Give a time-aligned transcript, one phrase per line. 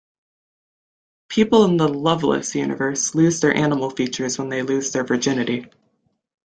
[1.29, 5.67] People in the "Loveless" universe lose their animal features when they lose their virginity.